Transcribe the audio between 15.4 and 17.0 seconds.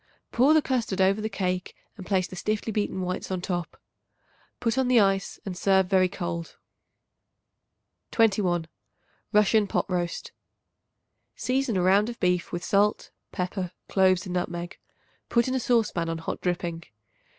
in a saucepan on hot dripping.